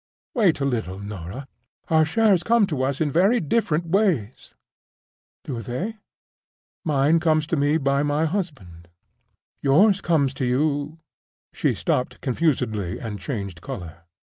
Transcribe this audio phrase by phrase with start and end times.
[0.33, 1.47] "Wait a little, Norah.
[1.87, 4.55] Our shares come to us in very different ways."
[5.43, 5.97] "Do they?
[6.83, 8.87] Mine comes to me by my husband.
[9.61, 10.97] Yours comes to you—"
[11.53, 14.05] She stopped confusedly, and changed color.